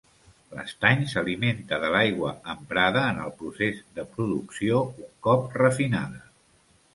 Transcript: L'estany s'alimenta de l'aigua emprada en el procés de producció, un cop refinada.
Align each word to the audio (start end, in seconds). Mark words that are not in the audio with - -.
L'estany 0.59 1.01
s'alimenta 1.09 1.77
de 1.83 1.91
l'aigua 1.95 2.31
emprada 2.53 3.03
en 3.11 3.19
el 3.27 3.35
procés 3.43 3.83
de 4.01 4.07
producció, 4.15 4.81
un 5.05 5.13
cop 5.29 5.47
refinada. 5.65 6.25